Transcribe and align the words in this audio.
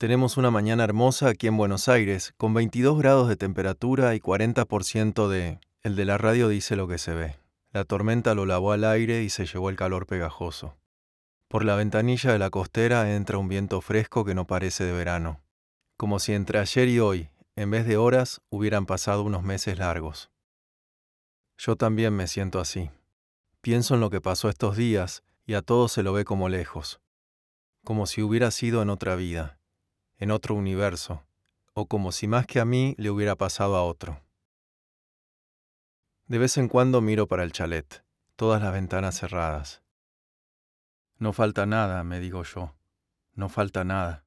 Tenemos 0.00 0.38
una 0.38 0.50
mañana 0.50 0.84
hermosa 0.84 1.28
aquí 1.28 1.46
en 1.46 1.58
Buenos 1.58 1.86
Aires, 1.86 2.32
con 2.38 2.54
22 2.54 2.96
grados 2.98 3.28
de 3.28 3.36
temperatura 3.36 4.14
y 4.14 4.18
40% 4.18 5.28
de... 5.28 5.60
El 5.82 5.94
de 5.94 6.06
la 6.06 6.16
radio 6.16 6.48
dice 6.48 6.74
lo 6.74 6.88
que 6.88 6.96
se 6.96 7.12
ve. 7.12 7.36
La 7.70 7.84
tormenta 7.84 8.34
lo 8.34 8.46
lavó 8.46 8.72
al 8.72 8.84
aire 8.84 9.22
y 9.22 9.28
se 9.28 9.44
llevó 9.44 9.68
el 9.68 9.76
calor 9.76 10.06
pegajoso. 10.06 10.74
Por 11.48 11.66
la 11.66 11.76
ventanilla 11.76 12.32
de 12.32 12.38
la 12.38 12.48
costera 12.48 13.14
entra 13.14 13.36
un 13.36 13.48
viento 13.48 13.82
fresco 13.82 14.24
que 14.24 14.34
no 14.34 14.46
parece 14.46 14.84
de 14.84 14.92
verano, 14.92 15.42
como 15.98 16.18
si 16.18 16.32
entre 16.32 16.60
ayer 16.60 16.88
y 16.88 16.98
hoy, 16.98 17.28
en 17.54 17.70
vez 17.70 17.84
de 17.84 17.98
horas, 17.98 18.40
hubieran 18.48 18.86
pasado 18.86 19.22
unos 19.22 19.42
meses 19.42 19.78
largos. 19.78 20.30
Yo 21.58 21.76
también 21.76 22.16
me 22.16 22.26
siento 22.26 22.58
así. 22.58 22.88
Pienso 23.60 23.96
en 23.96 24.00
lo 24.00 24.08
que 24.08 24.22
pasó 24.22 24.48
estos 24.48 24.78
días 24.78 25.24
y 25.44 25.52
a 25.52 25.60
todo 25.60 25.88
se 25.88 26.02
lo 26.02 26.14
ve 26.14 26.24
como 26.24 26.48
lejos, 26.48 27.02
como 27.84 28.06
si 28.06 28.22
hubiera 28.22 28.50
sido 28.50 28.80
en 28.80 28.88
otra 28.88 29.14
vida 29.14 29.59
en 30.20 30.30
otro 30.30 30.54
universo, 30.54 31.24
o 31.72 31.86
como 31.86 32.12
si 32.12 32.28
más 32.28 32.46
que 32.46 32.60
a 32.60 32.66
mí 32.66 32.94
le 32.98 33.10
hubiera 33.10 33.36
pasado 33.36 33.74
a 33.76 33.82
otro. 33.82 34.20
De 36.26 36.38
vez 36.38 36.58
en 36.58 36.68
cuando 36.68 37.00
miro 37.00 37.26
para 37.26 37.42
el 37.42 37.52
chalet, 37.52 38.04
todas 38.36 38.62
las 38.62 38.72
ventanas 38.72 39.18
cerradas. 39.18 39.82
No 41.16 41.32
falta 41.32 41.64
nada, 41.64 42.04
me 42.04 42.20
digo 42.20 42.44
yo, 42.44 42.74
no 43.32 43.48
falta 43.48 43.82
nada. 43.82 44.24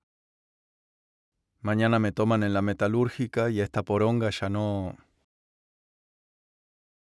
Mañana 1.62 2.00
me 2.00 2.12
toman 2.12 2.42
en 2.44 2.54
la 2.54 2.64
metalúrgica 2.64 3.52
y 3.52 3.62
esta 3.62 3.84
poronga 3.84 4.32
ya 4.32 4.50
no... 4.50 4.98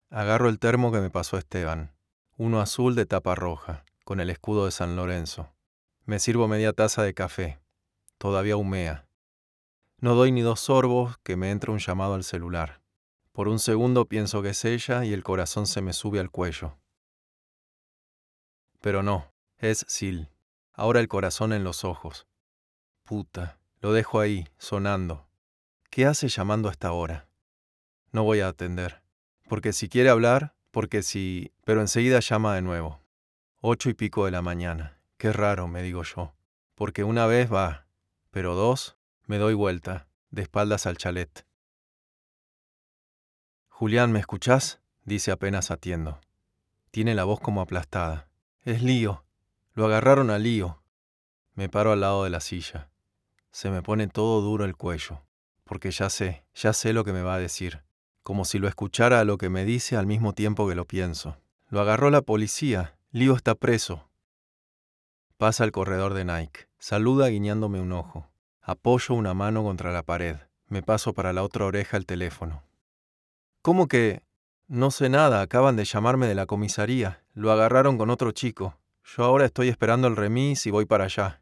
Agarro 0.08 0.48
el 0.48 0.58
termo 0.58 0.90
que 0.92 1.00
me 1.00 1.10
pasó 1.10 1.36
Esteban, 1.36 1.92
uno 2.36 2.60
azul 2.60 2.94
de 2.94 3.06
tapa 3.06 3.34
roja, 3.34 3.84
con 4.04 4.20
el 4.20 4.30
escudo 4.30 4.66
de 4.66 4.70
San 4.70 4.94
Lorenzo. 4.94 5.52
Me 6.06 6.20
sirvo 6.20 6.48
media 6.48 6.72
taza 6.72 7.02
de 7.02 7.12
café, 7.12 7.60
todavía 8.18 8.56
humea. 8.56 9.06
No 10.00 10.14
doy 10.14 10.30
ni 10.30 10.42
dos 10.42 10.60
sorbos 10.60 11.18
que 11.18 11.36
me 11.36 11.50
entra 11.50 11.72
un 11.72 11.78
llamado 11.78 12.14
al 12.14 12.24
celular. 12.24 12.82
Por 13.32 13.48
un 13.48 13.58
segundo 13.58 14.06
pienso 14.06 14.42
que 14.42 14.50
es 14.50 14.64
ella 14.64 15.04
y 15.04 15.12
el 15.12 15.22
corazón 15.22 15.66
se 15.66 15.80
me 15.80 15.92
sube 15.92 16.20
al 16.20 16.30
cuello. 16.30 16.78
Pero 18.80 19.02
no, 19.02 19.32
es 19.56 19.84
Sil. 19.90 20.30
Ahora 20.72 21.00
el 21.00 21.08
corazón 21.08 21.52
en 21.52 21.64
los 21.64 21.84
ojos. 21.84 22.28
Puta, 23.02 23.58
lo 23.80 23.92
dejo 23.92 24.20
ahí, 24.20 24.46
sonando. 24.58 25.26
¿Qué 25.90 26.06
hace 26.06 26.28
llamando 26.28 26.68
a 26.68 26.72
esta 26.72 26.92
hora? 26.92 27.28
No 28.12 28.22
voy 28.22 28.40
a 28.40 28.48
atender. 28.48 29.02
Porque 29.48 29.72
si 29.72 29.88
quiere 29.88 30.10
hablar, 30.10 30.54
porque 30.70 31.02
si... 31.02 31.52
Pero 31.64 31.80
enseguida 31.80 32.20
llama 32.20 32.54
de 32.54 32.62
nuevo. 32.62 33.00
Ocho 33.60 33.90
y 33.90 33.94
pico 33.94 34.26
de 34.26 34.30
la 34.30 34.42
mañana. 34.42 35.00
Qué 35.16 35.32
raro, 35.32 35.66
me 35.66 35.82
digo 35.82 36.04
yo. 36.04 36.34
Porque 36.76 37.02
una 37.02 37.26
vez 37.26 37.52
va, 37.52 37.87
pero 38.38 38.54
dos, 38.54 38.96
me 39.26 39.36
doy 39.36 39.54
vuelta, 39.54 40.06
de 40.30 40.42
espaldas 40.42 40.86
al 40.86 40.96
chalet. 40.96 41.44
Julián, 43.68 44.12
¿me 44.12 44.20
escuchás? 44.20 44.80
dice 45.02 45.32
apenas 45.32 45.72
atiendo. 45.72 46.20
Tiene 46.92 47.16
la 47.16 47.24
voz 47.24 47.40
como 47.40 47.60
aplastada. 47.60 48.28
Es 48.62 48.80
lío. 48.80 49.24
Lo 49.74 49.86
agarraron 49.86 50.30
a 50.30 50.38
lío. 50.38 50.80
Me 51.54 51.68
paro 51.68 51.90
al 51.90 51.98
lado 51.98 52.22
de 52.22 52.30
la 52.30 52.38
silla. 52.38 52.92
Se 53.50 53.70
me 53.70 53.82
pone 53.82 54.06
todo 54.06 54.40
duro 54.40 54.64
el 54.64 54.76
cuello, 54.76 55.20
porque 55.64 55.90
ya 55.90 56.08
sé, 56.08 56.44
ya 56.54 56.72
sé 56.72 56.92
lo 56.92 57.02
que 57.02 57.12
me 57.12 57.22
va 57.22 57.34
a 57.34 57.40
decir, 57.40 57.82
como 58.22 58.44
si 58.44 58.60
lo 58.60 58.68
escuchara 58.68 59.18
a 59.18 59.24
lo 59.24 59.36
que 59.36 59.48
me 59.48 59.64
dice 59.64 59.96
al 59.96 60.06
mismo 60.06 60.32
tiempo 60.32 60.68
que 60.68 60.76
lo 60.76 60.84
pienso. 60.84 61.38
Lo 61.70 61.80
agarró 61.80 62.08
la 62.10 62.22
policía. 62.22 62.96
Lío 63.10 63.34
está 63.34 63.56
preso. 63.56 64.07
Pasa 65.38 65.62
al 65.62 65.70
corredor 65.70 66.14
de 66.14 66.24
Nike. 66.24 66.66
Saluda 66.80 67.28
guiñándome 67.28 67.80
un 67.80 67.92
ojo. 67.92 68.26
Apoyo 68.60 69.14
una 69.14 69.34
mano 69.34 69.62
contra 69.62 69.92
la 69.92 70.02
pared. 70.02 70.34
Me 70.66 70.82
paso 70.82 71.12
para 71.12 71.32
la 71.32 71.44
otra 71.44 71.64
oreja 71.64 71.96
el 71.96 72.06
teléfono. 72.06 72.64
¿Cómo 73.62 73.86
que? 73.86 74.24
No 74.66 74.90
sé 74.90 75.08
nada, 75.08 75.40
acaban 75.40 75.76
de 75.76 75.84
llamarme 75.84 76.26
de 76.26 76.34
la 76.34 76.46
comisaría. 76.46 77.22
Lo 77.34 77.52
agarraron 77.52 77.98
con 77.98 78.10
otro 78.10 78.32
chico. 78.32 78.80
Yo 79.04 79.22
ahora 79.22 79.44
estoy 79.44 79.68
esperando 79.68 80.08
el 80.08 80.16
remis 80.16 80.66
y 80.66 80.72
voy 80.72 80.86
para 80.86 81.04
allá. 81.04 81.40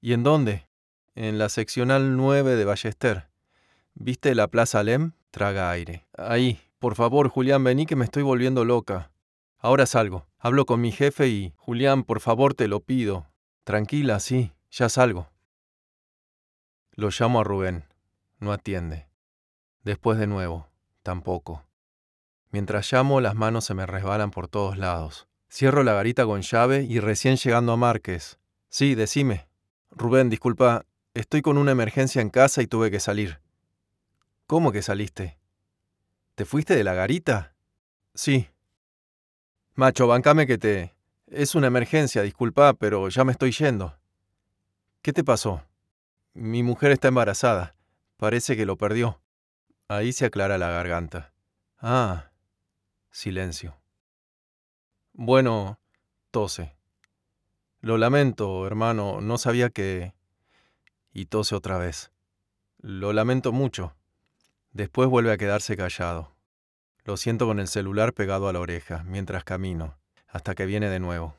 ¿Y 0.00 0.14
en 0.14 0.22
dónde? 0.22 0.66
En 1.14 1.36
la 1.36 1.50
seccional 1.50 2.16
9 2.16 2.56
de 2.56 2.64
Ballester. 2.64 3.28
¿Viste 3.92 4.34
la 4.34 4.48
Plaza 4.48 4.82
Lem? 4.82 5.12
Traga 5.30 5.70
aire. 5.70 6.06
Ahí. 6.16 6.58
Por 6.78 6.94
favor, 6.94 7.28
Julián, 7.28 7.62
vení 7.62 7.84
que 7.84 7.94
me 7.94 8.06
estoy 8.06 8.22
volviendo 8.22 8.64
loca. 8.64 9.10
Ahora 9.58 9.84
salgo. 9.84 10.27
Hablo 10.40 10.66
con 10.66 10.80
mi 10.80 10.92
jefe 10.92 11.28
y... 11.28 11.52
Julián, 11.56 12.04
por 12.04 12.20
favor, 12.20 12.54
te 12.54 12.68
lo 12.68 12.80
pido. 12.80 13.26
Tranquila, 13.64 14.20
sí, 14.20 14.52
ya 14.70 14.88
salgo. 14.88 15.30
Lo 16.92 17.10
llamo 17.10 17.40
a 17.40 17.44
Rubén. 17.44 17.84
No 18.38 18.52
atiende. 18.52 19.08
Después 19.82 20.18
de 20.18 20.28
nuevo. 20.28 20.68
Tampoco. 21.02 21.64
Mientras 22.50 22.90
llamo, 22.92 23.20
las 23.20 23.34
manos 23.34 23.64
se 23.64 23.74
me 23.74 23.84
resbalan 23.84 24.30
por 24.30 24.46
todos 24.46 24.78
lados. 24.78 25.26
Cierro 25.50 25.82
la 25.82 25.94
garita 25.94 26.24
con 26.24 26.42
llave 26.42 26.82
y 26.82 27.00
recién 27.00 27.36
llegando 27.36 27.72
a 27.72 27.76
Márquez. 27.76 28.38
Sí, 28.68 28.94
decime. 28.94 29.48
Rubén, 29.90 30.30
disculpa, 30.30 30.86
estoy 31.14 31.42
con 31.42 31.58
una 31.58 31.72
emergencia 31.72 32.22
en 32.22 32.30
casa 32.30 32.62
y 32.62 32.66
tuve 32.66 32.90
que 32.90 33.00
salir. 33.00 33.40
¿Cómo 34.46 34.70
que 34.70 34.82
saliste? 34.82 35.38
¿Te 36.36 36.44
fuiste 36.44 36.76
de 36.76 36.84
la 36.84 36.94
garita? 36.94 37.54
Sí, 38.14 38.48
Macho, 39.78 40.08
bancame 40.08 40.48
que 40.48 40.58
te... 40.58 40.92
Es 41.28 41.54
una 41.54 41.68
emergencia, 41.68 42.22
disculpa, 42.22 42.74
pero 42.74 43.08
ya 43.10 43.22
me 43.22 43.30
estoy 43.30 43.52
yendo. 43.52 43.96
¿Qué 45.02 45.12
te 45.12 45.22
pasó? 45.22 45.62
Mi 46.34 46.64
mujer 46.64 46.90
está 46.90 47.06
embarazada. 47.06 47.76
Parece 48.16 48.56
que 48.56 48.66
lo 48.66 48.76
perdió. 48.76 49.20
Ahí 49.86 50.12
se 50.12 50.24
aclara 50.24 50.58
la 50.58 50.70
garganta. 50.70 51.32
Ah. 51.78 52.32
Silencio. 53.12 53.80
Bueno, 55.12 55.78
tose. 56.32 56.74
Lo 57.80 57.98
lamento, 57.98 58.66
hermano, 58.66 59.20
no 59.20 59.38
sabía 59.38 59.70
que... 59.70 60.12
Y 61.12 61.26
tose 61.26 61.54
otra 61.54 61.78
vez. 61.78 62.10
Lo 62.78 63.12
lamento 63.12 63.52
mucho. 63.52 63.94
Después 64.72 65.08
vuelve 65.08 65.30
a 65.30 65.38
quedarse 65.38 65.76
callado. 65.76 66.34
Lo 67.08 67.16
siento 67.16 67.46
con 67.46 67.58
el 67.58 67.68
celular 67.68 68.12
pegado 68.12 68.50
a 68.50 68.52
la 68.52 68.60
oreja 68.60 69.02
mientras 69.06 69.42
camino, 69.42 69.96
hasta 70.28 70.54
que 70.54 70.66
viene 70.66 70.90
de 70.90 71.00
nuevo. 71.00 71.34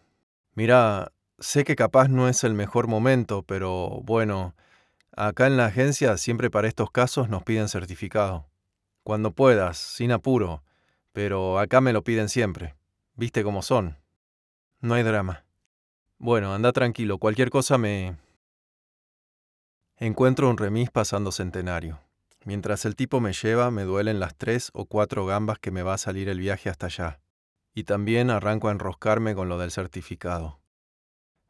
Mira, 0.55 1.11
sé 1.37 1.63
que 1.63 1.75
capaz 1.75 2.07
no 2.07 2.27
es 2.27 2.43
el 2.43 2.55
mejor 2.55 2.87
momento, 2.87 3.43
pero 3.43 4.01
bueno, 4.01 4.55
acá 5.15 5.45
en 5.45 5.57
la 5.57 5.67
agencia 5.67 6.17
siempre 6.17 6.49
para 6.49 6.67
estos 6.67 6.89
casos 6.89 7.29
nos 7.29 7.43
piden 7.43 7.69
certificado. 7.69 8.47
Cuando 9.03 9.29
puedas, 9.29 9.77
sin 9.77 10.11
apuro, 10.11 10.63
pero 11.11 11.59
acá 11.59 11.81
me 11.81 11.93
lo 11.93 12.03
piden 12.03 12.29
siempre. 12.29 12.73
¿Viste 13.13 13.43
cómo 13.43 13.61
son? 13.61 13.99
No 14.81 14.95
hay 14.95 15.03
drama. 15.03 15.45
Bueno, 16.17 16.51
anda 16.51 16.71
tranquilo, 16.71 17.19
cualquier 17.19 17.51
cosa 17.51 17.77
me... 17.77 18.17
Encuentro 19.97 20.49
un 20.49 20.57
remis 20.57 20.89
pasando 20.89 21.31
centenario. 21.31 21.99
Mientras 22.45 22.85
el 22.85 22.95
tipo 22.95 23.19
me 23.19 23.33
lleva, 23.33 23.69
me 23.71 23.83
duelen 23.83 24.19
las 24.19 24.35
tres 24.35 24.69
o 24.73 24.85
cuatro 24.85 25.25
gambas 25.25 25.59
que 25.59 25.71
me 25.71 25.83
va 25.83 25.95
a 25.95 25.97
salir 25.97 26.29
el 26.29 26.39
viaje 26.39 26.69
hasta 26.69 26.85
allá. 26.87 27.19
Y 27.73 27.83
también 27.83 28.29
arranco 28.29 28.69
a 28.69 28.71
enroscarme 28.71 29.35
con 29.35 29.49
lo 29.49 29.57
del 29.57 29.71
certificado. 29.71 30.61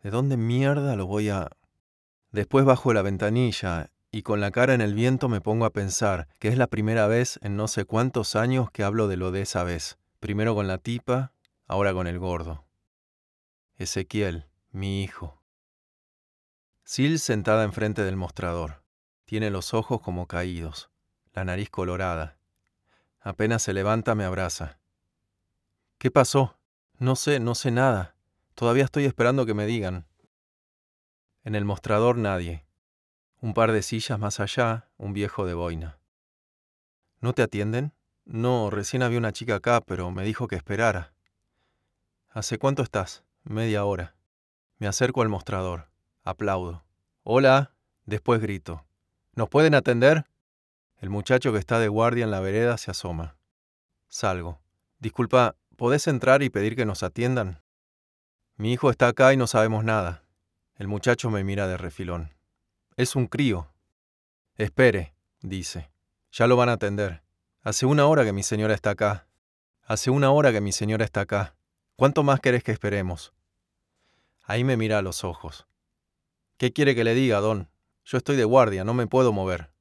¿De 0.01 0.09
dónde 0.09 0.37
mierda 0.37 0.95
lo 0.95 1.05
voy 1.05 1.29
a...? 1.29 1.49
Después 2.31 2.65
bajo 2.65 2.93
la 2.93 3.01
ventanilla 3.01 3.91
y 4.11 4.23
con 4.23 4.39
la 4.39 4.51
cara 4.51 4.73
en 4.73 4.81
el 4.81 4.93
viento 4.93 5.29
me 5.29 5.41
pongo 5.41 5.65
a 5.65 5.73
pensar 5.73 6.27
que 6.39 6.47
es 6.47 6.57
la 6.57 6.67
primera 6.67 7.07
vez 7.07 7.39
en 7.43 7.55
no 7.55 7.67
sé 7.67 7.85
cuántos 7.85 8.35
años 8.35 8.71
que 8.71 8.83
hablo 8.83 9.07
de 9.07 9.17
lo 9.17 9.31
de 9.31 9.41
esa 9.41 9.63
vez. 9.63 9.97
Primero 10.19 10.55
con 10.55 10.67
la 10.67 10.77
tipa, 10.77 11.33
ahora 11.67 11.93
con 11.93 12.07
el 12.07 12.19
gordo. 12.19 12.65
Ezequiel, 13.77 14.47
mi 14.71 15.03
hijo. 15.03 15.41
Sil 16.83 17.19
sentada 17.19 17.63
enfrente 17.63 18.03
del 18.03 18.15
mostrador. 18.15 18.83
Tiene 19.25 19.51
los 19.51 19.75
ojos 19.75 20.01
como 20.01 20.27
caídos, 20.27 20.88
la 21.39 21.45
nariz 21.45 21.69
colorada. 21.69 22.37
Apenas 23.21 23.63
se 23.63 23.71
levanta 23.71 24.13
me 24.13 24.25
abraza. 24.25 24.77
¿Qué 25.97 26.11
pasó? 26.11 26.57
No 26.97 27.15
sé, 27.15 27.39
no 27.39 27.55
sé 27.55 27.71
nada. 27.71 28.13
Todavía 28.55 28.83
estoy 28.83 29.05
esperando 29.05 29.45
que 29.45 29.53
me 29.53 29.65
digan. 29.65 30.05
En 31.45 31.55
el 31.55 31.63
mostrador 31.63 32.17
nadie. 32.17 32.65
Un 33.39 33.53
par 33.53 33.71
de 33.71 33.83
sillas 33.83 34.19
más 34.19 34.41
allá, 34.41 34.89
un 34.97 35.13
viejo 35.13 35.45
de 35.45 35.53
boina. 35.53 35.97
¿No 37.21 37.31
te 37.31 37.41
atienden? 37.41 37.93
No, 38.25 38.69
recién 38.69 39.01
había 39.01 39.17
una 39.17 39.31
chica 39.31 39.55
acá, 39.55 39.79
pero 39.79 40.11
me 40.11 40.25
dijo 40.25 40.47
que 40.47 40.57
esperara. 40.57 41.13
¿Hace 42.31 42.57
cuánto 42.57 42.83
estás? 42.83 43.23
Media 43.43 43.85
hora. 43.85 44.13
Me 44.77 44.87
acerco 44.87 45.21
al 45.21 45.29
mostrador. 45.29 45.89
Aplaudo. 46.21 46.83
Hola. 47.23 47.75
Después 48.05 48.41
grito. 48.41 48.85
¿Nos 49.35 49.47
pueden 49.47 49.73
atender? 49.73 50.25
El 50.99 51.09
muchacho 51.09 51.53
que 51.53 51.59
está 51.59 51.79
de 51.79 51.87
guardia 51.87 52.25
en 52.25 52.31
la 52.31 52.41
vereda 52.41 52.77
se 52.77 52.91
asoma. 52.91 53.37
Salgo. 54.09 54.59
Disculpa, 54.99 55.55
¿podés 55.77 56.07
entrar 56.07 56.43
y 56.43 56.49
pedir 56.49 56.75
que 56.75 56.85
nos 56.85 57.03
atiendan? 57.03 57.61
Mi 58.57 58.73
hijo 58.73 58.89
está 58.89 59.07
acá 59.07 59.31
y 59.31 59.37
no 59.37 59.47
sabemos 59.47 59.85
nada. 59.85 60.25
El 60.75 60.89
muchacho 60.89 61.29
me 61.29 61.45
mira 61.45 61.67
de 61.67 61.77
refilón. 61.77 62.33
Es 62.97 63.15
un 63.15 63.27
crío. 63.27 63.71
Espere, 64.55 65.13
dice. 65.41 65.89
Ya 66.33 66.47
lo 66.47 66.57
van 66.57 66.67
a 66.67 66.73
atender. 66.73 67.23
Hace 67.61 67.85
una 67.85 68.05
hora 68.05 68.25
que 68.25 68.33
mi 68.33 68.43
señora 68.43 68.73
está 68.73 68.89
acá. 68.89 69.25
Hace 69.83 70.09
una 70.09 70.31
hora 70.31 70.51
que 70.51 70.59
mi 70.59 70.73
señora 70.73 71.05
está 71.05 71.21
acá. 71.21 71.55
¿Cuánto 71.95 72.23
más 72.23 72.41
querés 72.41 72.61
que 72.61 72.73
esperemos? 72.73 73.33
Ahí 74.43 74.65
me 74.65 74.75
mira 74.75 74.97
a 74.97 75.01
los 75.01 75.23
ojos. 75.23 75.65
¿Qué 76.57 76.73
quiere 76.73 76.93
que 76.93 77.05
le 77.05 77.13
diga, 77.13 77.39
don? 77.39 77.69
Yo 78.03 78.17
estoy 78.17 78.35
de 78.35 78.43
guardia, 78.43 78.83
no 78.83 78.93
me 78.93 79.07
puedo 79.07 79.31
mover. 79.31 79.71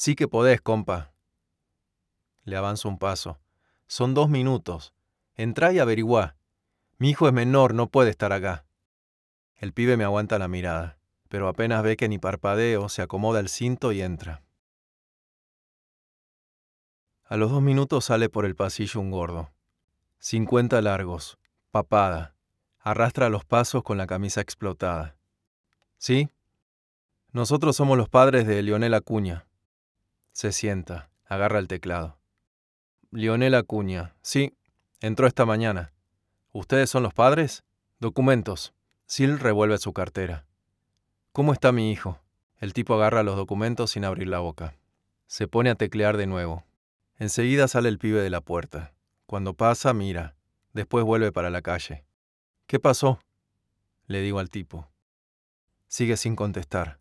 Sí 0.00 0.14
que 0.14 0.28
podés, 0.28 0.60
compa. 0.60 1.12
Le 2.44 2.56
avanzo 2.56 2.88
un 2.88 3.00
paso. 3.00 3.40
Son 3.88 4.14
dos 4.14 4.28
minutos. 4.28 4.94
Entrá 5.34 5.72
y 5.72 5.80
averiguá. 5.80 6.36
Mi 6.98 7.10
hijo 7.10 7.26
es 7.26 7.34
menor, 7.34 7.74
no 7.74 7.88
puede 7.88 8.10
estar 8.10 8.32
acá. 8.32 8.64
El 9.56 9.72
pibe 9.72 9.96
me 9.96 10.04
aguanta 10.04 10.38
la 10.38 10.46
mirada, 10.46 11.00
pero 11.28 11.48
apenas 11.48 11.82
ve 11.82 11.96
que 11.96 12.08
ni 12.08 12.16
parpadeo, 12.16 12.88
se 12.88 13.02
acomoda 13.02 13.40
el 13.40 13.48
cinto 13.48 13.90
y 13.90 14.00
entra. 14.00 14.44
A 17.24 17.36
los 17.36 17.50
dos 17.50 17.60
minutos 17.60 18.04
sale 18.04 18.28
por 18.28 18.44
el 18.44 18.54
pasillo 18.54 19.00
un 19.00 19.10
gordo. 19.10 19.50
Cincuenta 20.20 20.80
largos, 20.80 21.40
papada. 21.72 22.36
Arrastra 22.78 23.30
los 23.30 23.44
pasos 23.44 23.82
con 23.82 23.98
la 23.98 24.06
camisa 24.06 24.40
explotada. 24.40 25.16
¿Sí? 25.96 26.30
Nosotros 27.32 27.74
somos 27.74 27.98
los 27.98 28.08
padres 28.08 28.46
de 28.46 28.62
Lionel 28.62 28.94
Acuña. 28.94 29.47
Se 30.38 30.52
sienta, 30.52 31.10
agarra 31.26 31.58
el 31.58 31.66
teclado. 31.66 32.16
Lionel 33.10 33.56
Acuña. 33.56 34.14
Sí, 34.22 34.56
entró 35.00 35.26
esta 35.26 35.44
mañana. 35.44 35.92
¿Ustedes 36.52 36.88
son 36.88 37.02
los 37.02 37.12
padres? 37.12 37.64
Documentos. 37.98 38.72
Sil 39.10 39.40
revuelve 39.40 39.78
su 39.78 39.92
cartera. 39.92 40.46
¿Cómo 41.32 41.52
está 41.52 41.72
mi 41.72 41.90
hijo? 41.90 42.20
El 42.58 42.72
tipo 42.72 42.94
agarra 42.94 43.24
los 43.24 43.34
documentos 43.34 43.90
sin 43.90 44.04
abrir 44.04 44.28
la 44.28 44.38
boca. 44.38 44.76
Se 45.26 45.48
pone 45.48 45.70
a 45.70 45.74
teclear 45.74 46.16
de 46.16 46.28
nuevo. 46.28 46.62
Enseguida 47.16 47.66
sale 47.66 47.88
el 47.88 47.98
pibe 47.98 48.20
de 48.20 48.30
la 48.30 48.40
puerta. 48.40 48.94
Cuando 49.26 49.54
pasa, 49.54 49.92
mira. 49.92 50.36
Después 50.72 51.04
vuelve 51.04 51.32
para 51.32 51.50
la 51.50 51.62
calle. 51.62 52.04
¿Qué 52.68 52.78
pasó? 52.78 53.18
Le 54.06 54.20
digo 54.20 54.38
al 54.38 54.50
tipo. 54.50 54.88
Sigue 55.88 56.16
sin 56.16 56.36
contestar. 56.36 57.00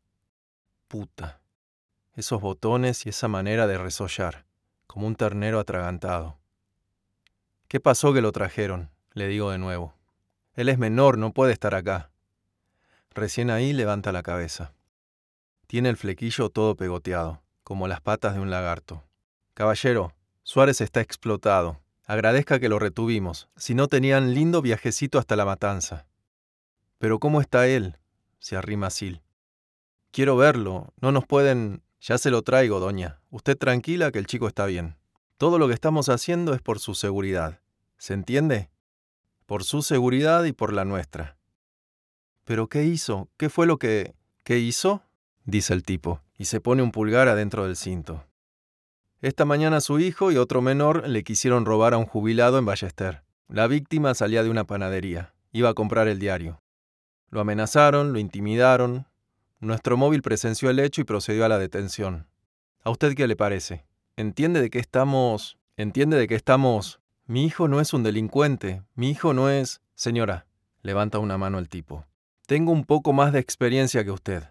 Puta. 0.87 1.39
Esos 2.17 2.41
botones 2.41 3.05
y 3.05 3.09
esa 3.09 3.27
manera 3.27 3.67
de 3.67 3.77
resollar, 3.77 4.47
como 4.87 5.05
un 5.05 5.15
ternero 5.15 5.59
atragantado. 5.59 6.39
¿Qué 7.67 7.79
pasó 7.79 8.11
que 8.11 8.21
lo 8.21 8.31
trajeron? 8.31 8.89
le 9.13 9.27
digo 9.27 9.51
de 9.51 9.59
nuevo. 9.59 9.93
Él 10.55 10.69
es 10.69 10.79
menor, 10.79 11.19
no 11.19 11.31
puede 11.31 11.53
estar 11.53 11.75
acá. 11.75 12.09
Recién 13.11 13.51
ahí 13.51 13.71
levanta 13.71 14.11
la 14.11 14.23
cabeza. 14.23 14.73
Tiene 15.67 15.89
el 15.89 15.95
flequillo 15.95 16.49
todo 16.49 16.75
pegoteado, 16.75 17.43
como 17.63 17.87
las 17.87 18.01
patas 18.01 18.33
de 18.33 18.39
un 18.39 18.49
lagarto. 18.49 19.03
Caballero, 19.53 20.11
Suárez 20.41 20.81
está 20.81 21.01
explotado. 21.01 21.79
Agradezca 22.07 22.59
que 22.59 22.67
lo 22.67 22.79
retuvimos, 22.79 23.47
si 23.57 23.75
no 23.75 23.87
tenían 23.87 24.33
lindo 24.33 24.63
viajecito 24.63 25.19
hasta 25.19 25.35
la 25.35 25.45
matanza. 25.45 26.07
Pero 26.97 27.19
¿cómo 27.19 27.41
está 27.41 27.67
él? 27.67 27.99
se 28.39 28.55
arrima 28.55 28.89
Sil. 28.89 29.21
Quiero 30.09 30.35
verlo, 30.35 30.95
no 30.99 31.11
nos 31.11 31.27
pueden... 31.27 31.83
Ya 31.99 32.17
se 32.17 32.31
lo 32.31 32.41
traigo, 32.41 32.79
doña. 32.79 33.21
Usted 33.29 33.57
tranquila 33.57 34.11
que 34.11 34.19
el 34.19 34.27
chico 34.27 34.47
está 34.47 34.65
bien. 34.65 34.97
Todo 35.37 35.59
lo 35.59 35.67
que 35.67 35.73
estamos 35.73 36.09
haciendo 36.09 36.53
es 36.53 36.61
por 36.61 36.79
su 36.79 36.95
seguridad. 36.95 37.59
¿Se 37.97 38.13
entiende? 38.13 38.69
por 39.47 39.63
su 39.63 39.81
seguridad 39.81 40.43
y 40.43 40.51
por 40.51 40.73
la 40.73 40.85
nuestra. 40.85 41.37
¿Pero 42.43 42.67
qué 42.67 42.83
hizo? 42.83 43.29
¿Qué 43.37 43.49
fue 43.49 43.65
lo 43.65 43.79
que... 43.79 44.13
¿Qué 44.43 44.59
hizo? 44.59 45.01
dice 45.45 45.73
el 45.73 45.83
tipo, 45.83 46.21
y 46.37 46.45
se 46.45 46.59
pone 46.59 46.83
un 46.83 46.91
pulgar 46.91 47.29
adentro 47.29 47.65
del 47.65 47.77
cinto. 47.77 48.25
Esta 49.21 49.45
mañana 49.45 49.79
su 49.79 49.99
hijo 49.99 50.31
y 50.31 50.37
otro 50.37 50.61
menor 50.61 51.07
le 51.07 51.23
quisieron 51.23 51.65
robar 51.65 51.93
a 51.93 51.97
un 51.97 52.05
jubilado 52.05 52.59
en 52.59 52.65
Ballester. 52.65 53.23
La 53.47 53.67
víctima 53.67 54.13
salía 54.13 54.43
de 54.43 54.49
una 54.49 54.65
panadería, 54.65 55.33
iba 55.53 55.69
a 55.69 55.73
comprar 55.73 56.09
el 56.09 56.19
diario. 56.19 56.61
Lo 57.29 57.39
amenazaron, 57.39 58.11
lo 58.11 58.19
intimidaron. 58.19 59.07
Nuestro 59.59 59.97
móvil 59.97 60.21
presenció 60.21 60.69
el 60.69 60.77
hecho 60.77 61.01
y 61.01 61.03
procedió 61.03 61.43
a 61.43 61.49
la 61.49 61.57
detención. 61.57 62.27
¿A 62.83 62.91
usted 62.91 63.15
qué 63.15 63.25
le 63.27 63.35
parece? 63.35 63.85
¿Entiende 64.15 64.61
de 64.61 64.69
qué 64.69 64.77
estamos... 64.77 65.57
¿Entiende 65.77 66.15
de 66.17 66.27
qué 66.27 66.35
estamos... 66.35 66.99
Mi 67.25 67.43
hijo 67.43 67.67
no 67.67 67.81
es 67.81 67.91
un 67.91 68.03
delincuente, 68.03 68.83
mi 68.93 69.09
hijo 69.09 69.33
no 69.33 69.49
es... 69.49 69.81
Señora, 69.95 70.45
levanta 70.81 71.19
una 71.19 71.37
mano 71.37 71.57
el 71.59 71.69
tipo. 71.69 72.05
Tengo 72.45 72.71
un 72.71 72.85
poco 72.85 73.13
más 73.13 73.33
de 73.33 73.39
experiencia 73.39 74.05
que 74.05 74.11
usted. 74.11 74.43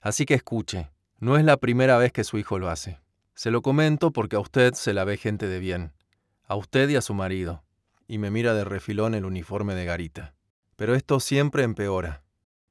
Así 0.00 0.26
que 0.26 0.34
escuche, 0.34 0.90
no 1.18 1.36
es 1.38 1.44
la 1.44 1.56
primera 1.56 1.96
vez 1.96 2.12
que 2.12 2.22
su 2.22 2.38
hijo 2.38 2.58
lo 2.58 2.68
hace. 2.68 3.00
Se 3.34 3.50
lo 3.50 3.62
comento 3.62 4.12
porque 4.12 4.36
a 4.36 4.40
usted 4.40 4.74
se 4.74 4.92
la 4.92 5.04
ve 5.04 5.16
gente 5.16 5.48
de 5.48 5.58
bien. 5.58 5.94
A 6.46 6.56
usted 6.56 6.88
y 6.90 6.96
a 6.96 7.00
su 7.00 7.14
marido. 7.14 7.64
Y 8.06 8.18
me 8.18 8.30
mira 8.30 8.54
de 8.54 8.64
refilón 8.64 9.14
el 9.14 9.24
uniforme 9.24 9.74
de 9.74 9.86
garita. 9.86 10.34
Pero 10.76 10.94
esto 10.94 11.20
siempre 11.20 11.64
empeora. 11.64 12.22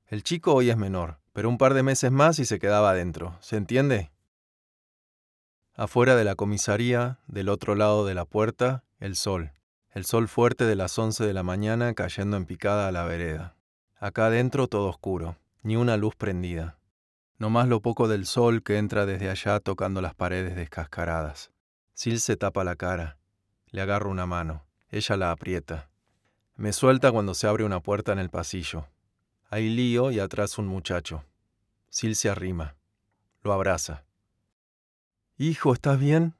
El 0.06 0.23
chico 0.23 0.53
hoy 0.53 0.69
es 0.69 0.77
menor, 0.77 1.19
pero 1.35 1.49
un 1.49 1.57
par 1.57 1.73
de 1.73 1.83
meses 1.83 2.13
más 2.13 2.39
y 2.39 2.45
se 2.45 2.59
quedaba 2.59 2.91
adentro. 2.91 3.35
¿Se 3.41 3.57
entiende? 3.57 4.09
Afuera 5.73 6.15
de 6.15 6.23
la 6.23 6.35
comisaría, 6.35 7.19
del 7.27 7.49
otro 7.49 7.75
lado 7.75 8.05
de 8.05 8.13
la 8.13 8.23
puerta, 8.23 8.85
el 8.99 9.17
sol. 9.17 9.51
El 9.89 10.05
sol 10.05 10.29
fuerte 10.29 10.63
de 10.63 10.77
las 10.77 10.97
once 10.97 11.25
de 11.25 11.33
la 11.33 11.43
mañana 11.43 11.93
cayendo 11.93 12.37
en 12.37 12.45
picada 12.45 12.87
a 12.87 12.93
la 12.93 13.03
vereda. 13.03 13.57
Acá 13.99 14.27
adentro 14.27 14.69
todo 14.69 14.87
oscuro, 14.87 15.35
ni 15.61 15.75
una 15.75 15.97
luz 15.97 16.15
prendida. 16.15 16.79
No 17.38 17.49
más 17.49 17.67
lo 17.67 17.81
poco 17.81 18.07
del 18.07 18.25
sol 18.25 18.63
que 18.63 18.77
entra 18.77 19.05
desde 19.05 19.29
allá 19.29 19.59
tocando 19.59 20.01
las 20.01 20.15
paredes 20.15 20.55
descascaradas. 20.55 21.51
Sil 21.99 22.23
se 22.23 22.38
tapa 22.38 22.63
la 22.63 22.77
cara. 22.77 23.17
Le 23.71 23.81
agarro 23.81 24.09
una 24.09 24.25
mano. 24.25 24.65
Ella 24.88 25.17
la 25.17 25.31
aprieta. 25.31 25.89
Me 26.55 26.71
suelta 26.71 27.11
cuando 27.11 27.33
se 27.33 27.45
abre 27.45 27.65
una 27.65 27.81
puerta 27.81 28.13
en 28.13 28.19
el 28.19 28.29
pasillo. 28.29 28.88
Hay 29.50 29.69
lío 29.69 30.12
y 30.12 30.19
atrás 30.19 30.57
un 30.57 30.68
muchacho. 30.68 31.24
Sil 31.94 32.15
se 32.15 32.30
arrima. 32.30 32.75
Lo 33.42 33.53
abraza. 33.53 34.03
Hijo, 35.38 35.74
¿estás 35.74 36.00
bien? 36.00 36.33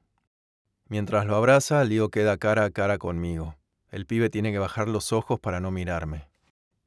Mientras 0.88 1.26
lo 1.26 1.36
abraza, 1.36 1.82
Lío 1.84 2.10
queda 2.10 2.36
cara 2.36 2.64
a 2.64 2.70
cara 2.70 2.98
conmigo. 2.98 3.56
El 3.90 4.06
pibe 4.06 4.30
tiene 4.30 4.52
que 4.52 4.58
bajar 4.58 4.88
los 4.88 5.12
ojos 5.12 5.40
para 5.40 5.60
no 5.60 5.70
mirarme. 5.70 6.28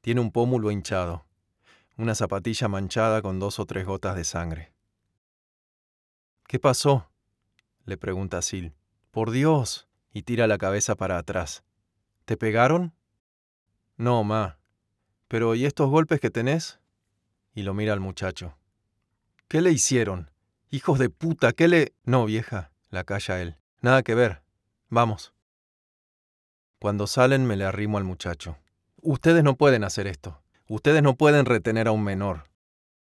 Tiene 0.01 0.21
un 0.21 0.31
pómulo 0.31 0.71
hinchado, 0.71 1.25
una 1.97 2.15
zapatilla 2.15 2.67
manchada 2.67 3.21
con 3.21 3.39
dos 3.39 3.59
o 3.59 3.65
tres 3.65 3.85
gotas 3.85 4.15
de 4.15 4.23
sangre. 4.23 4.73
¿Qué 6.47 6.59
pasó? 6.59 7.09
le 7.85 7.97
pregunta 7.97 8.41
Sil. 8.45 8.71
Por 9.11 9.31
Dios. 9.31 9.87
y 10.11 10.23
tira 10.23 10.47
la 10.47 10.57
cabeza 10.57 10.95
para 10.95 11.17
atrás. 11.17 11.63
¿Te 12.25 12.35
pegaron? 12.37 12.93
No, 13.97 14.23
ma. 14.23 14.58
Pero 15.29 15.53
¿y 15.53 15.65
estos 15.65 15.89
golpes 15.91 16.19
que 16.19 16.31
tenés? 16.31 16.79
Y 17.53 17.61
lo 17.61 17.75
mira 17.75 17.93
al 17.93 17.99
muchacho. 17.99 18.57
¿Qué 19.47 19.61
le 19.61 19.71
hicieron? 19.71 20.31
Hijos 20.71 20.97
de 20.97 21.11
puta, 21.11 21.53
¿qué 21.53 21.67
le... 21.67 21.93
No, 22.03 22.25
vieja, 22.25 22.71
la 22.89 23.03
calla 23.03 23.39
él. 23.39 23.55
Nada 23.81 24.01
que 24.01 24.15
ver. 24.15 24.41
Vamos. 24.89 25.33
Cuando 26.79 27.05
salen 27.05 27.45
me 27.45 27.57
le 27.57 27.63
arrimo 27.63 27.99
al 27.99 28.05
muchacho. 28.05 28.57
Ustedes 29.01 29.43
no 29.43 29.55
pueden 29.55 29.83
hacer 29.83 30.07
esto. 30.07 30.41
Ustedes 30.67 31.03
no 31.03 31.15
pueden 31.15 31.45
retener 31.45 31.87
a 31.87 31.91
un 31.91 32.03
menor. 32.03 32.49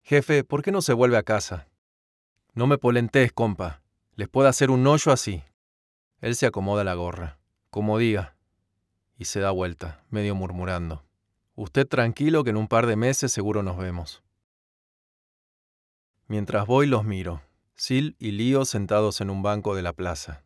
Jefe, 0.02 0.42
¿por 0.42 0.62
qué 0.62 0.72
no 0.72 0.82
se 0.82 0.94
vuelve 0.94 1.18
a 1.18 1.22
casa? 1.22 1.68
No 2.52 2.66
me 2.66 2.78
polentees, 2.78 3.32
compa. 3.32 3.80
Les 4.16 4.28
puedo 4.28 4.48
hacer 4.48 4.70
un 4.70 4.84
hoyo 4.84 5.12
así. 5.12 5.44
Él 6.20 6.34
se 6.34 6.46
acomoda 6.46 6.82
la 6.82 6.94
gorra. 6.94 7.38
Como 7.70 7.96
diga. 7.96 8.36
Y 9.16 9.26
se 9.26 9.38
da 9.38 9.52
vuelta, 9.52 10.02
medio 10.10 10.34
murmurando. 10.34 11.07
Usted 11.60 11.88
tranquilo 11.88 12.44
que 12.44 12.50
en 12.50 12.56
un 12.56 12.68
par 12.68 12.86
de 12.86 12.94
meses 12.94 13.32
seguro 13.32 13.64
nos 13.64 13.76
vemos. 13.76 14.22
Mientras 16.28 16.68
voy 16.68 16.86
los 16.86 17.02
miro. 17.02 17.42
Sil 17.74 18.14
y 18.20 18.30
Lío 18.30 18.64
sentados 18.64 19.20
en 19.20 19.28
un 19.28 19.42
banco 19.42 19.74
de 19.74 19.82
la 19.82 19.92
plaza. 19.92 20.44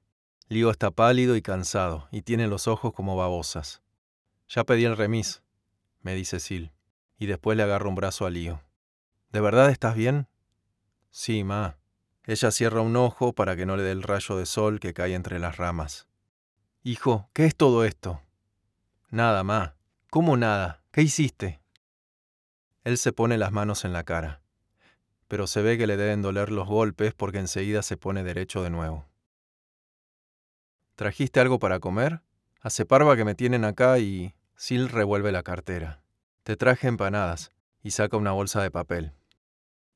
Lío 0.49 0.71
está 0.71 0.91
pálido 0.91 1.37
y 1.37 1.43
cansado, 1.43 2.09
y 2.13 2.23
tiene 2.23 2.47
los 2.47 2.67
ojos 2.67 2.95
como 2.95 3.15
babosas. 3.15 3.83
Ya 4.49 4.65
pedí 4.65 4.87
el 4.87 4.97
remis, 4.97 5.43
me 6.01 6.15
dice 6.15 6.41
Sil, 6.41 6.73
y 7.19 7.27
después 7.27 7.59
le 7.59 7.63
agarro 7.63 7.91
un 7.91 7.95
brazo 7.95 8.25
a 8.25 8.31
Lío. 8.31 8.63
¿De 9.33 9.43
verdad 9.43 9.69
estás 9.69 9.95
bien? 9.95 10.29
Sí, 11.11 11.45
ma. 11.45 11.77
Ella 12.25 12.51
cierra 12.51 12.81
un 12.81 12.97
ojo 12.97 13.35
para 13.35 13.55
que 13.55 13.67
no 13.67 13.77
le 13.77 13.83
dé 13.83 13.93
el 13.93 14.03
rayo 14.03 14.39
de 14.39 14.47
sol 14.47 14.81
que 14.81 14.95
cae 14.95 15.15
entre 15.15 15.39
las 15.39 15.59
ramas. 15.59 16.09
Hijo, 16.83 17.29
¿qué 17.35 17.45
es 17.45 17.55
todo 17.55 17.85
esto? 17.85 18.23
Nada, 19.11 19.45
ma. 19.45 19.77
¿Cómo 20.09 20.39
nada? 20.39 20.82
¿Qué 20.93 21.01
hiciste? 21.01 21.63
Él 22.85 22.99
se 22.99 23.15
pone 23.15 23.39
las 23.39 23.51
manos 23.51 23.87
en 23.87 23.95
la 23.95 24.05
cara, 24.05 24.43
pero 25.27 25.47
se 25.47 25.63
ve 25.63 25.79
que 25.79 25.87
le 25.87 25.97
deben 25.97 26.21
doler 26.21 26.53
los 26.53 26.69
golpes 26.69 27.15
porque 27.15 27.39
enseguida 27.39 27.81
se 27.81 27.97
pone 27.97 28.23
derecho 28.23 28.63
de 28.63 28.69
nuevo. 28.69 29.09
¿Trajiste 30.95 31.41
algo 31.41 31.59
para 31.59 31.81
comer? 31.81 32.21
Hace 32.61 32.85
parva 32.85 33.17
que 33.17 33.25
me 33.25 33.35
tienen 33.35 33.65
acá 33.65 33.99
y... 33.99 34.35
Sil 34.55 34.91
revuelve 34.91 35.33
la 35.33 35.43
cartera. 35.43 36.03
Te 36.43 36.57
traje 36.57 36.89
empanadas 36.89 37.51
y 37.83 37.93
saca 37.93 38.19
una 38.19 38.33
bolsa 38.33 38.63
de 38.63 38.71
papel. 38.71 39.13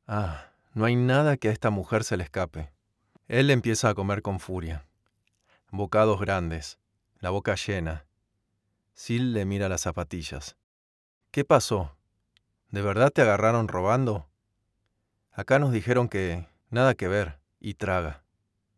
Ah, 0.07 0.53
No 0.73 0.87
hay 0.87 0.97
nada 0.97 1.37
que 1.37 1.51
a 1.51 1.53
esta 1.53 1.69
mujer 1.69 2.05
se 2.05 2.17
le 2.17 2.25
escape. 2.25 2.73
Él 3.29 3.51
empieza 3.51 3.91
a 3.91 3.95
comer 3.95 4.23
con 4.23 4.41
furia. 4.41 4.87
Bocados 5.71 6.19
grandes, 6.19 6.79
la 7.21 7.29
boca 7.29 7.55
llena. 7.55 8.07
Sil 8.97 9.35
le 9.35 9.45
mira 9.45 9.69
las 9.69 9.83
zapatillas. 9.83 10.57
¿Qué 11.37 11.45
pasó? 11.45 11.95
¿De 12.71 12.81
verdad 12.81 13.11
te 13.11 13.21
agarraron 13.21 13.69
robando? 13.69 14.27
Acá 15.33 15.59
nos 15.59 15.71
dijeron 15.71 16.09
que 16.09 16.49
nada 16.71 16.95
que 16.95 17.09
ver, 17.09 17.41
y 17.61 17.75
traga. 17.75 18.25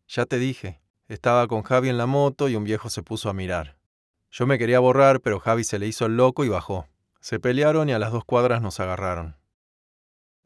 Ya 0.09 0.27
te 0.27 0.41
dije, 0.41 0.81
estaba 1.07 1.47
con 1.47 1.62
Javi 1.62 1.88
en 1.88 1.99
la 1.99 2.07
moto 2.07 2.49
y 2.49 2.57
un 2.57 2.65
viejo 2.65 2.91
se 2.91 3.05
puso 3.05 3.31
a 3.31 3.33
mirar. 3.33 3.79
Yo 4.33 4.49
me 4.49 4.59
quería 4.59 4.81
borrar, 4.81 5.21
pero 5.21 5.38
Javi 5.38 5.62
se 5.62 5.79
le 5.79 5.87
hizo 5.87 6.07
el 6.07 6.17
loco 6.17 6.45
y 6.45 6.49
bajó. 6.49 6.88
Se 7.21 7.38
pelearon 7.38 7.91
y 7.91 7.93
a 7.93 8.00
las 8.00 8.11
dos 8.11 8.25
cuadras 8.25 8.61
nos 8.61 8.81
agarraron. 8.81 9.37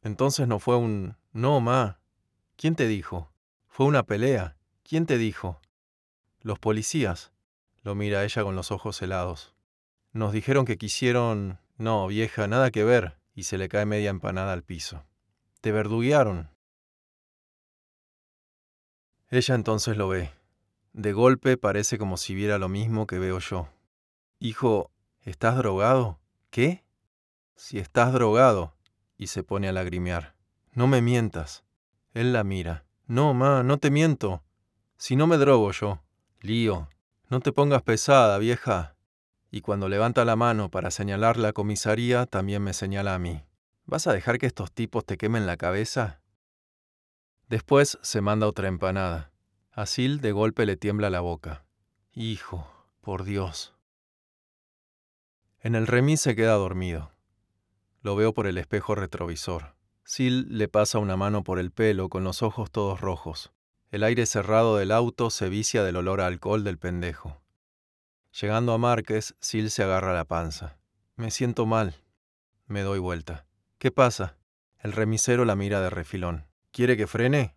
Entonces 0.02 0.46
no 0.46 0.58
fue 0.58 0.76
un... 0.76 1.16
No, 1.32 1.62
ma. 1.62 1.98
¿Quién 2.56 2.74
te 2.74 2.88
dijo? 2.88 3.32
Fue 3.68 3.86
una 3.86 4.02
pelea. 4.02 4.58
¿Quién 4.82 5.06
te 5.06 5.16
dijo? 5.16 5.62
Los 6.42 6.58
policías. 6.58 7.32
Lo 7.80 7.94
mira 7.94 8.22
ella 8.22 8.42
con 8.42 8.54
los 8.54 8.70
ojos 8.70 9.00
helados. 9.00 9.54
Nos 10.12 10.34
dijeron 10.34 10.66
que 10.66 10.76
quisieron... 10.76 11.58
No, 11.82 12.06
vieja, 12.06 12.46
nada 12.46 12.70
que 12.70 12.84
ver. 12.84 13.18
Y 13.34 13.42
se 13.42 13.58
le 13.58 13.68
cae 13.68 13.86
media 13.86 14.10
empanada 14.10 14.52
al 14.52 14.62
piso. 14.62 15.04
Te 15.60 15.72
verduguearon. 15.72 16.48
Ella 19.30 19.56
entonces 19.56 19.96
lo 19.96 20.06
ve. 20.06 20.30
De 20.92 21.12
golpe 21.12 21.56
parece 21.56 21.98
como 21.98 22.18
si 22.18 22.36
viera 22.36 22.58
lo 22.58 22.68
mismo 22.68 23.08
que 23.08 23.18
veo 23.18 23.40
yo. 23.40 23.68
Hijo, 24.38 24.92
¿estás 25.22 25.56
drogado? 25.56 26.20
¿Qué? 26.50 26.84
Si 27.56 27.80
estás 27.80 28.12
drogado. 28.12 28.76
Y 29.16 29.26
se 29.26 29.42
pone 29.42 29.68
a 29.68 29.72
lagrimear. 29.72 30.36
No 30.74 30.86
me 30.86 31.02
mientas. 31.02 31.64
Él 32.14 32.32
la 32.32 32.44
mira. 32.44 32.84
No, 33.08 33.34
ma, 33.34 33.64
no 33.64 33.78
te 33.78 33.90
miento. 33.90 34.44
Si 34.98 35.16
no 35.16 35.26
me 35.26 35.36
drogo 35.36 35.72
yo. 35.72 36.00
Lío. 36.42 36.88
No 37.28 37.40
te 37.40 37.50
pongas 37.50 37.82
pesada, 37.82 38.38
vieja. 38.38 38.94
Y 39.54 39.60
cuando 39.60 39.90
levanta 39.90 40.24
la 40.24 40.34
mano 40.34 40.70
para 40.70 40.90
señalar 40.90 41.36
la 41.36 41.52
comisaría, 41.52 42.24
también 42.24 42.62
me 42.62 42.72
señala 42.72 43.14
a 43.14 43.18
mí. 43.18 43.44
¿Vas 43.84 44.06
a 44.06 44.12
dejar 44.14 44.38
que 44.38 44.46
estos 44.46 44.72
tipos 44.72 45.04
te 45.04 45.18
quemen 45.18 45.44
la 45.44 45.58
cabeza? 45.58 46.22
Después 47.48 47.98
se 48.00 48.22
manda 48.22 48.46
otra 48.46 48.68
empanada. 48.68 49.30
A 49.70 49.84
Sil 49.84 50.22
de 50.22 50.32
golpe 50.32 50.64
le 50.64 50.78
tiembla 50.78 51.10
la 51.10 51.20
boca. 51.20 51.66
Hijo, 52.14 52.66
por 53.02 53.24
Dios. 53.24 53.74
En 55.60 55.74
el 55.74 55.86
remis 55.86 56.22
se 56.22 56.34
queda 56.34 56.54
dormido. 56.54 57.12
Lo 58.00 58.16
veo 58.16 58.32
por 58.32 58.46
el 58.46 58.56
espejo 58.56 58.94
retrovisor. 58.94 59.76
Sil 60.08 60.48
le 60.48 60.68
pasa 60.68 60.98
una 60.98 61.18
mano 61.18 61.44
por 61.44 61.58
el 61.58 61.72
pelo 61.72 62.08
con 62.08 62.24
los 62.24 62.42
ojos 62.42 62.70
todos 62.70 63.02
rojos. 63.02 63.52
El 63.90 64.02
aire 64.02 64.24
cerrado 64.24 64.78
del 64.78 64.92
auto 64.92 65.28
se 65.28 65.50
vicia 65.50 65.84
del 65.84 65.96
olor 65.96 66.22
a 66.22 66.26
alcohol 66.26 66.64
del 66.64 66.78
pendejo. 66.78 67.41
Llegando 68.40 68.72
a 68.72 68.78
Márquez, 68.78 69.34
Sil 69.44 69.68
se 69.68 69.82
agarra 69.82 70.14
la 70.14 70.24
panza. 70.24 70.78
Me 71.16 71.30
siento 71.30 71.66
mal. 71.66 71.94
Me 72.66 72.80
doy 72.80 72.98
vuelta. 72.98 73.44
¿Qué 73.78 73.90
pasa? 73.90 74.38
El 74.78 74.92
remisero 74.92 75.44
la 75.44 75.54
mira 75.54 75.80
de 75.80 75.90
refilón. 75.90 76.46
¿Quiere 76.70 76.96
que 76.96 77.06
frene? 77.06 77.54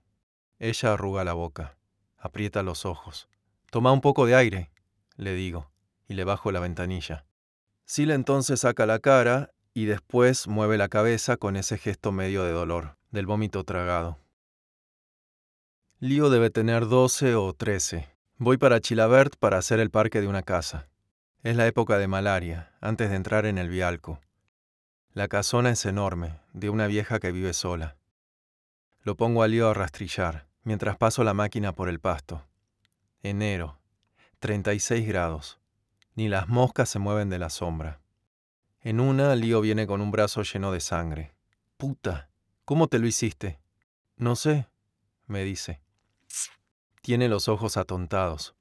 Ella 0.59 0.93
arruga 0.93 1.23
la 1.23 1.33
boca, 1.33 1.77
aprieta 2.17 2.61
los 2.61 2.85
ojos. 2.85 3.29
Toma 3.71 3.91
un 3.91 4.01
poco 4.01 4.25
de 4.25 4.35
aire, 4.35 4.71
le 5.15 5.33
digo, 5.33 5.71
y 6.07 6.13
le 6.13 6.23
bajo 6.23 6.51
la 6.51 6.59
ventanilla. 6.59 7.25
Sil 7.87 8.11
entonces 8.11 8.61
saca 8.61 8.85
la 8.85 8.99
cara 8.99 9.51
y 9.73 9.85
después 9.85 10.47
mueve 10.47 10.77
la 10.77 10.89
cabeza 10.89 11.37
con 11.37 11.55
ese 11.55 11.77
gesto 11.77 12.11
medio 12.11 12.43
de 12.43 12.51
dolor, 12.51 12.97
del 13.11 13.25
vómito 13.25 13.63
tragado. 13.63 14.19
Lío 15.99 16.29
debe 16.29 16.49
tener 16.49 16.87
doce 16.87 17.35
o 17.35 17.53
trece. 17.53 18.14
Voy 18.37 18.57
para 18.57 18.81
Chilabert 18.81 19.37
para 19.37 19.57
hacer 19.57 19.79
el 19.79 19.89
parque 19.89 20.19
de 20.19 20.27
una 20.27 20.43
casa. 20.43 20.89
Es 21.41 21.55
la 21.55 21.67
época 21.67 21.97
de 21.97 22.09
malaria, 22.09 22.73
antes 22.81 23.09
de 23.09 23.15
entrar 23.15 23.45
en 23.45 23.57
el 23.57 23.69
vialco. 23.69 24.19
La 25.13 25.29
casona 25.29 25.69
es 25.69 25.85
enorme, 25.85 26.41
de 26.51 26.69
una 26.69 26.87
vieja 26.87 27.21
que 27.21 27.31
vive 27.31 27.53
sola. 27.53 27.95
Lo 29.03 29.15
pongo 29.15 29.41
a 29.41 29.47
lío 29.47 29.69
a 29.69 29.73
rastrillar, 29.73 30.47
mientras 30.63 30.97
paso 30.97 31.23
la 31.23 31.33
máquina 31.33 31.71
por 31.71 31.87
el 31.87 32.01
pasto. 32.01 32.45
Enero, 33.23 33.79
36 34.39 35.07
grados. 35.07 35.61
Ni 36.13 36.27
las 36.27 36.49
moscas 36.49 36.89
se 36.89 36.99
mueven 36.99 37.29
de 37.29 37.39
la 37.39 37.49
sombra. 37.49 38.01
En 38.81 38.99
una, 38.99 39.33
Lío 39.35 39.61
viene 39.61 39.87
con 39.87 40.01
un 40.01 40.11
brazo 40.11 40.43
lleno 40.43 40.73
de 40.73 40.81
sangre. 40.81 41.33
Puta, 41.77 42.29
¿cómo 42.65 42.89
te 42.89 42.99
lo 42.99 43.07
hiciste? 43.07 43.61
No 44.17 44.35
sé, 44.35 44.67
me 45.25 45.45
dice. 45.45 45.84
Tiene 47.05 47.29
los 47.29 47.49
ojos 47.49 47.77
atontados. 47.77 48.55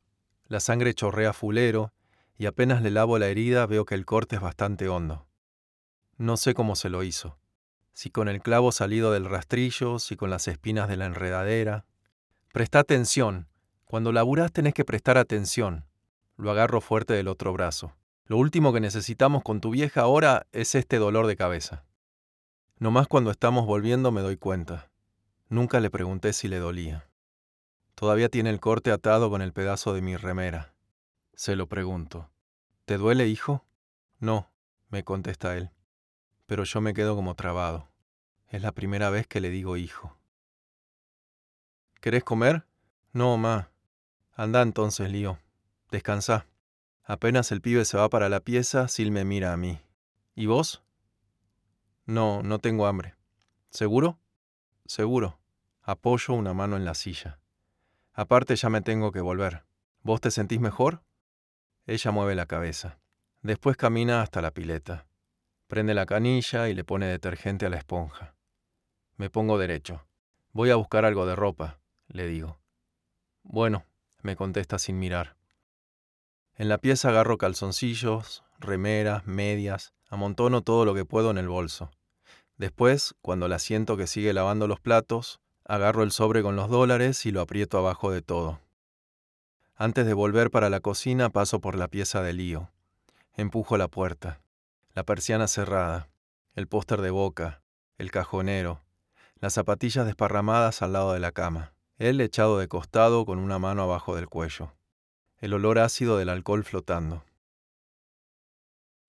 La 0.48 0.60
sangre 0.60 0.92
chorrea 0.92 1.32
fulero 1.32 1.94
y 2.36 2.44
apenas 2.44 2.82
le 2.82 2.90
lavo 2.90 3.18
la 3.18 3.28
herida 3.28 3.64
veo 3.64 3.86
que 3.86 3.94
el 3.94 4.04
corte 4.04 4.36
es 4.36 4.42
bastante 4.42 4.86
hondo. 4.86 5.26
No 6.18 6.36
sé 6.36 6.52
cómo 6.52 6.76
se 6.76 6.90
lo 6.90 7.02
hizo 7.02 7.38
si 7.94 8.10
con 8.10 8.28
el 8.28 8.42
clavo 8.42 8.70
salido 8.70 9.12
del 9.12 9.24
rastrillo, 9.24 9.98
si 9.98 10.14
con 10.14 10.28
las 10.28 10.46
espinas 10.46 10.90
de 10.90 10.98
la 10.98 11.06
enredadera. 11.06 11.86
Presta 12.52 12.80
atención. 12.80 13.48
Cuando 13.86 14.12
laburás 14.12 14.52
tenés 14.52 14.74
que 14.74 14.84
prestar 14.84 15.16
atención. 15.16 15.86
Lo 16.36 16.50
agarro 16.50 16.82
fuerte 16.82 17.14
del 17.14 17.28
otro 17.28 17.54
brazo. 17.54 17.96
Lo 18.26 18.36
último 18.36 18.74
que 18.74 18.80
necesitamos 18.80 19.42
con 19.42 19.62
tu 19.62 19.70
vieja 19.70 20.02
ahora 20.02 20.46
es 20.52 20.74
este 20.74 20.98
dolor 20.98 21.26
de 21.28 21.36
cabeza. 21.36 21.86
Nomás 22.78 23.06
cuando 23.06 23.30
estamos 23.30 23.64
volviendo 23.64 24.12
me 24.12 24.20
doy 24.20 24.36
cuenta. 24.36 24.90
Nunca 25.48 25.80
le 25.80 25.88
pregunté 25.88 26.34
si 26.34 26.48
le 26.48 26.58
dolía. 26.58 27.08
Todavía 27.94 28.28
tiene 28.28 28.50
el 28.50 28.60
corte 28.60 28.90
atado 28.90 29.30
con 29.30 29.42
el 29.42 29.52
pedazo 29.52 29.94
de 29.94 30.02
mi 30.02 30.16
remera. 30.16 30.74
Se 31.34 31.56
lo 31.56 31.68
pregunto. 31.68 32.30
¿Te 32.84 32.98
duele, 32.98 33.28
hijo? 33.28 33.64
No, 34.18 34.50
me 34.88 35.04
contesta 35.04 35.56
él 35.56 35.70
pero 36.46 36.64
yo 36.64 36.80
me 36.80 36.94
quedo 36.94 37.16
como 37.16 37.34
trabado. 37.34 37.88
Es 38.48 38.62
la 38.62 38.72
primera 38.72 39.10
vez 39.10 39.26
que 39.26 39.40
le 39.40 39.50
digo 39.50 39.76
hijo. 39.76 40.16
¿Querés 42.00 42.24
comer? 42.24 42.66
No, 43.12 43.36
ma. 43.38 43.70
Anda 44.32 44.62
entonces, 44.62 45.10
Lío. 45.10 45.38
Descansa. 45.90 46.46
Apenas 47.02 47.52
el 47.52 47.60
pibe 47.60 47.84
se 47.84 47.96
va 47.96 48.08
para 48.08 48.28
la 48.28 48.40
pieza, 48.40 48.88
Sil 48.88 49.12
me 49.12 49.24
mira 49.24 49.52
a 49.52 49.56
mí. 49.56 49.80
¿Y 50.34 50.46
vos? 50.46 50.82
No, 52.06 52.42
no 52.42 52.58
tengo 52.58 52.86
hambre. 52.86 53.14
¿Seguro? 53.70 54.18
Seguro. 54.86 55.38
Apoyo 55.82 56.34
una 56.34 56.54
mano 56.54 56.76
en 56.76 56.84
la 56.84 56.94
silla. 56.94 57.38
Aparte 58.14 58.54
ya 58.54 58.70
me 58.70 58.80
tengo 58.80 59.10
que 59.10 59.20
volver. 59.20 59.64
¿Vos 60.02 60.20
te 60.20 60.30
sentís 60.30 60.60
mejor? 60.60 61.02
Ella 61.86 62.12
mueve 62.12 62.36
la 62.36 62.46
cabeza. 62.46 62.98
Después 63.42 63.76
camina 63.76 64.22
hasta 64.22 64.40
la 64.40 64.52
pileta. 64.52 65.06
Prende 65.66 65.94
la 65.94 66.06
canilla 66.06 66.68
y 66.68 66.74
le 66.74 66.84
pone 66.84 67.06
detergente 67.06 67.66
a 67.66 67.70
la 67.70 67.78
esponja. 67.78 68.36
Me 69.16 69.30
pongo 69.30 69.58
derecho. 69.58 70.06
Voy 70.52 70.70
a 70.70 70.76
buscar 70.76 71.04
algo 71.04 71.26
de 71.26 71.34
ropa, 71.34 71.80
le 72.06 72.28
digo. 72.28 72.60
Bueno, 73.42 73.84
me 74.22 74.36
contesta 74.36 74.78
sin 74.78 74.98
mirar. 75.00 75.36
En 76.54 76.68
la 76.68 76.78
pieza 76.78 77.08
agarro 77.08 77.36
calzoncillos, 77.36 78.44
remeras, 78.60 79.26
medias, 79.26 79.92
amontono 80.08 80.62
todo 80.62 80.84
lo 80.84 80.94
que 80.94 81.04
puedo 81.04 81.32
en 81.32 81.38
el 81.38 81.48
bolso. 81.48 81.90
Después, 82.56 83.16
cuando 83.20 83.48
la 83.48 83.58
siento 83.58 83.96
que 83.96 84.06
sigue 84.06 84.32
lavando 84.32 84.68
los 84.68 84.78
platos, 84.78 85.40
agarro 85.64 86.02
el 86.02 86.10
sobre 86.10 86.42
con 86.42 86.56
los 86.56 86.68
dólares 86.68 87.26
y 87.26 87.32
lo 87.32 87.40
aprieto 87.40 87.78
abajo 87.78 88.10
de 88.10 88.22
todo. 88.22 88.60
Antes 89.76 90.06
de 90.06 90.14
volver 90.14 90.50
para 90.50 90.70
la 90.70 90.80
cocina 90.80 91.30
paso 91.30 91.60
por 91.60 91.76
la 91.76 91.88
pieza 91.88 92.22
de 92.22 92.32
lío. 92.32 92.70
Empujo 93.34 93.76
la 93.76 93.88
puerta 93.88 94.40
la 94.94 95.02
persiana 95.02 95.48
cerrada, 95.48 96.08
el 96.54 96.68
póster 96.68 97.00
de 97.00 97.10
boca, 97.10 97.62
el 97.98 98.12
cajonero, 98.12 98.80
las 99.40 99.54
zapatillas 99.54 100.06
desparramadas 100.06 100.82
al 100.82 100.92
lado 100.92 101.12
de 101.12 101.18
la 101.18 101.32
cama, 101.32 101.74
él 101.98 102.20
echado 102.20 102.58
de 102.58 102.68
costado 102.68 103.26
con 103.26 103.38
una 103.38 103.58
mano 103.58 103.82
abajo 103.82 104.14
del 104.14 104.28
cuello, 104.28 104.72
el 105.38 105.52
olor 105.52 105.80
ácido 105.80 106.16
del 106.16 106.28
alcohol 106.28 106.62
flotando. 106.62 107.24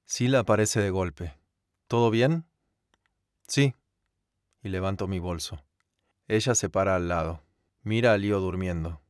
Sila 0.06 0.40
aparece 0.40 0.82
de 0.82 0.90
golpe. 0.90 1.36
¿Todo 1.88 2.10
bien? 2.10 2.46
Sí. 3.48 3.76
Y 4.62 4.70
levanto 4.70 5.08
mi 5.08 5.20
bolso. 5.20 5.64
Ella 6.28 6.56
se 6.56 6.70
para 6.70 6.96
al 6.96 7.08
lado, 7.08 7.44
mira 7.84 8.14
a 8.14 8.18
Lío 8.18 8.40
durmiendo, 8.40 9.02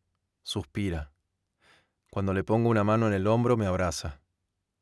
suspira. 0.43 1.11
Cuando 2.11 2.33
le 2.33 2.43
pongo 2.43 2.69
una 2.69 2.83
mano 2.83 3.07
en 3.07 3.13
el 3.13 3.27
hombro 3.27 3.57
me 3.57 3.65
abraza. 3.65 4.19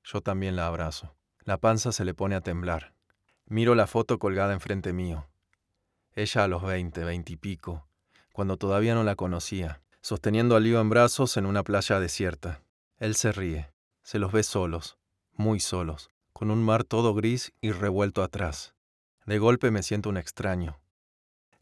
Yo 0.03 0.21
también 0.21 0.55
la 0.55 0.67
abrazo. 0.67 1.15
La 1.45 1.57
panza 1.57 1.91
se 1.91 2.05
le 2.05 2.13
pone 2.13 2.35
a 2.35 2.41
temblar. 2.41 2.93
Miro 3.45 3.75
la 3.75 3.87
foto 3.87 4.19
colgada 4.19 4.53
enfrente 4.53 4.93
mío. 4.93 5.27
Ella 6.13 6.43
a 6.43 6.47
los 6.47 6.63
veinte, 6.63 7.03
veintipico, 7.03 7.87
cuando 8.33 8.57
todavía 8.57 8.93
no 8.93 9.03
la 9.03 9.15
conocía, 9.15 9.81
sosteniendo 10.01 10.55
al 10.55 10.63
lío 10.63 10.79
en 10.79 10.89
brazos 10.89 11.37
en 11.37 11.45
una 11.45 11.63
playa 11.63 11.99
desierta. 11.99 12.61
Él 12.97 13.15
se 13.15 13.31
ríe. 13.31 13.71
Se 14.03 14.19
los 14.19 14.31
ve 14.31 14.43
solos, 14.43 14.97
muy 15.33 15.59
solos, 15.59 16.09
con 16.33 16.51
un 16.51 16.63
mar 16.63 16.83
todo 16.83 17.13
gris 17.13 17.53
y 17.61 17.71
revuelto 17.71 18.21
atrás. 18.21 18.75
De 19.25 19.39
golpe 19.39 19.71
me 19.71 19.81
siento 19.81 20.09
un 20.09 20.17
extraño. 20.17 20.77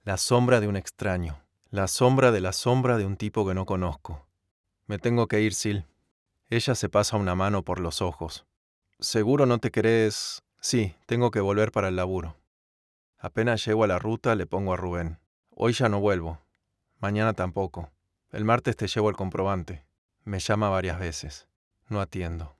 La 0.03 0.17
sombra 0.17 0.59
de 0.59 0.67
un 0.67 0.77
extraño. 0.77 1.43
La 1.69 1.87
sombra 1.87 2.31
de 2.31 2.41
la 2.41 2.53
sombra 2.53 2.97
de 2.97 3.05
un 3.05 3.17
tipo 3.17 3.47
que 3.47 3.53
no 3.53 3.67
conozco. 3.67 4.25
Me 4.87 4.97
tengo 4.97 5.27
que 5.27 5.41
ir, 5.41 5.53
Sil. 5.53 5.85
Ella 6.49 6.73
se 6.73 6.89
pasa 6.89 7.17
una 7.17 7.35
mano 7.35 7.63
por 7.63 7.79
los 7.79 8.01
ojos. 8.01 8.47
¿Seguro 8.99 9.45
no 9.45 9.59
te 9.59 9.69
querés...? 9.69 10.41
Sí, 10.59 10.95
tengo 11.05 11.29
que 11.29 11.39
volver 11.39 11.71
para 11.71 11.89
el 11.89 11.97
laburo. 11.97 12.35
Apenas 13.19 13.63
llego 13.63 13.83
a 13.83 13.87
la 13.87 13.99
ruta, 13.99 14.33
le 14.33 14.47
pongo 14.47 14.73
a 14.73 14.75
Rubén. 14.75 15.19
Hoy 15.51 15.73
ya 15.73 15.87
no 15.87 15.99
vuelvo. 15.99 16.39
Mañana 16.97 17.33
tampoco. 17.33 17.91
El 18.31 18.43
martes 18.43 18.75
te 18.75 18.87
llevo 18.87 19.07
el 19.11 19.15
comprobante. 19.15 19.85
Me 20.23 20.39
llama 20.39 20.69
varias 20.69 20.97
veces. 20.99 21.47
No 21.89 22.01
atiendo. 22.01 22.55